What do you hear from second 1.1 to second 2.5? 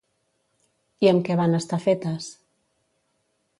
amb què van estar fetes?